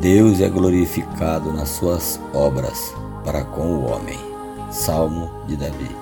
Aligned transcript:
Deus 0.00 0.40
é 0.40 0.48
glorificado 0.48 1.52
nas 1.52 1.68
suas 1.68 2.18
obras 2.32 2.94
para 3.22 3.44
com 3.44 3.74
o 3.74 3.84
homem. 3.84 4.18
Salmo 4.70 5.30
de 5.46 5.56
Davi. 5.56 5.94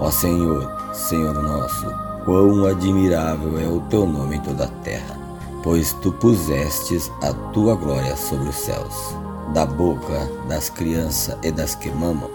Ó 0.00 0.10
Senhor, 0.10 0.68
Senhor 0.92 1.40
nosso, 1.40 1.86
quão 2.24 2.66
admirável 2.66 3.60
é 3.60 3.68
o 3.68 3.78
teu 3.82 4.06
nome 4.06 4.38
em 4.38 4.40
toda 4.40 4.64
a 4.64 4.68
terra, 4.82 5.16
pois 5.62 5.92
tu 5.92 6.10
pusestes 6.14 7.12
a 7.22 7.32
tua 7.52 7.76
glória 7.76 8.16
sobre 8.16 8.48
os 8.48 8.56
céus. 8.56 9.14
Da 9.54 9.64
boca 9.64 10.28
das 10.48 10.68
crianças 10.68 11.38
e 11.44 11.52
das 11.52 11.76
que 11.76 11.92
mamam, 11.92 12.30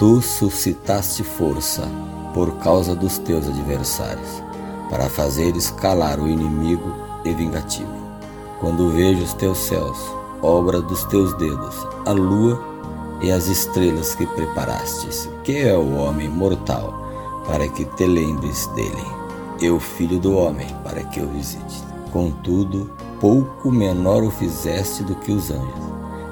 tu 0.00 0.20
suscitaste 0.20 1.22
força 1.22 1.88
por 2.32 2.56
causa 2.56 2.92
dos 2.92 3.18
teus 3.18 3.46
adversários, 3.46 4.42
para 4.90 5.08
fazer 5.08 5.54
escalar 5.54 6.18
o 6.18 6.26
inimigo 6.26 6.92
e 7.24 7.32
vingativo. 7.32 8.02
Quando 8.58 8.90
vejo 8.90 9.22
os 9.22 9.34
teus 9.34 9.58
céus, 9.58 10.23
obra 10.44 10.80
dos 10.80 11.04
teus 11.04 11.32
dedos, 11.34 11.86
a 12.04 12.12
lua 12.12 12.62
e 13.22 13.32
as 13.32 13.46
estrelas 13.46 14.14
que 14.14 14.26
preparastes, 14.26 15.28
que 15.42 15.56
é 15.56 15.76
o 15.76 15.96
homem 15.96 16.28
mortal, 16.28 16.92
para 17.46 17.66
que 17.68 17.84
te 17.84 18.06
lembres 18.06 18.66
dele, 18.68 19.04
e 19.60 19.70
o 19.70 19.80
filho 19.80 20.18
do 20.18 20.36
homem, 20.36 20.66
para 20.84 21.02
que 21.04 21.20
o 21.20 21.28
visite. 21.28 21.82
Contudo, 22.12 22.90
pouco 23.20 23.70
menor 23.70 24.22
o 24.22 24.30
fizeste 24.30 25.02
do 25.02 25.14
que 25.16 25.32
os 25.32 25.50
anjos, 25.50 25.84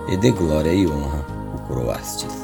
e 0.09 0.17
de 0.17 0.31
glória 0.31 0.73
e 0.73 0.87
honra 0.87 1.25
o 1.55 1.67
coroastes. 1.67 2.35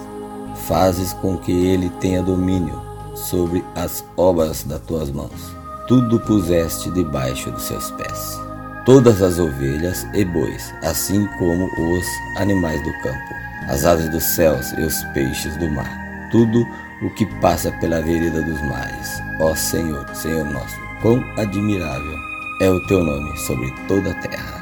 Fazes 0.67 1.13
com 1.13 1.37
que 1.37 1.53
ele 1.53 1.91
tenha 2.01 2.23
domínio 2.23 2.81
sobre 3.15 3.65
as 3.75 4.05
obras 4.17 4.63
das 4.65 4.81
tuas 4.81 5.11
mãos. 5.11 5.57
Tudo 5.87 6.21
puseste 6.21 6.91
debaixo 6.91 7.51
dos 7.51 7.63
seus 7.63 7.91
pés. 7.93 8.48
Todas 8.89 9.21
as 9.21 9.39
ovelhas 9.39 10.07
e 10.15 10.25
bois, 10.25 10.75
assim 10.83 11.27
como 11.39 11.67
os 11.79 12.07
animais 12.39 12.83
do 12.83 12.93
campo, 13.03 13.35
as 13.69 13.85
aves 13.85 14.09
dos 14.09 14.25
céus 14.25 14.73
e 14.79 14.81
os 14.81 15.05
peixes 15.13 15.55
do 15.59 15.71
mar. 15.71 15.95
Tudo 16.31 16.67
o 17.03 17.11
que 17.11 17.27
passa 17.39 17.71
pela 17.71 18.01
vereda 18.01 18.41
dos 18.41 18.59
mares. 18.63 19.23
Ó 19.41 19.55
Senhor, 19.55 20.09
Senhor 20.17 20.43
nosso, 20.47 20.81
quão 21.03 21.23
admirável 21.37 22.17
é 22.63 22.71
o 22.71 22.81
teu 22.87 23.05
nome 23.05 23.37
sobre 23.41 23.71
toda 23.87 24.11
a 24.11 24.15
terra. 24.23 24.58